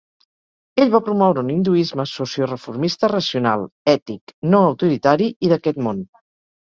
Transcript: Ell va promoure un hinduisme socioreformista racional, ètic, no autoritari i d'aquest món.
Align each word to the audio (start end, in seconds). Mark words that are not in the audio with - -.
Ell 0.85 0.93
va 0.93 1.01
promoure 1.09 1.41
un 1.43 1.51
hinduisme 1.55 2.05
socioreformista 2.11 3.11
racional, 3.13 3.67
ètic, 3.97 4.35
no 4.55 4.63
autoritari 4.71 5.29
i 5.49 5.53
d'aquest 5.53 5.85
món. 5.89 6.03